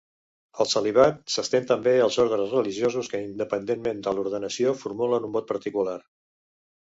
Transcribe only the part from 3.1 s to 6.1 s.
que independentment de l'ordenació formulen un vot particular.